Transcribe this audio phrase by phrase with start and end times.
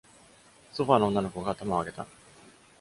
[0.73, 2.07] ソファーの女の子が頭を上げた。